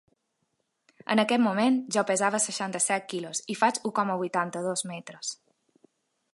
En 1.15 1.21
aquest 1.23 1.43
moment, 1.47 1.77
jo 1.97 2.03
pesava 2.11 2.41
seixanta-set 2.45 3.07
quilos, 3.13 3.43
i 3.55 3.59
faig 3.63 3.81
u 3.91 3.95
coma 4.01 4.19
vuitanta-dos 4.25 4.87
metres. 4.95 5.35